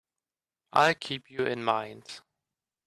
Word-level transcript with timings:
I'll 0.73 0.95
keep 0.95 1.29
you 1.29 1.45
in 1.45 1.63
mind. 1.63 2.21